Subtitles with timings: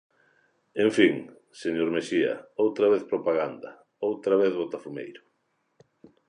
[0.85, 1.13] En fin,
[1.61, 3.69] señor Mexía, outra vez propaganda,
[4.09, 5.21] outra vez botafumeiro.